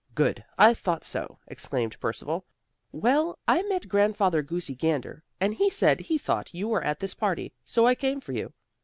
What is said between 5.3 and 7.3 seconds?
and he said he thought you were at this